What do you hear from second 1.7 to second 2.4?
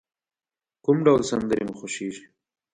خوښیږی؟